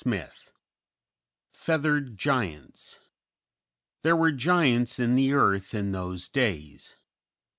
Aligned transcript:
]VIII 0.03 0.23
FEATHERED 1.53 2.17
GIANTS 2.17 3.01
_"There 3.99 4.15
were 4.15 4.31
giants 4.31 4.97
in 4.97 5.13
the 5.13 5.31
earth 5.33 5.75
in 5.75 5.91
those 5.91 6.27
days." 6.27 6.95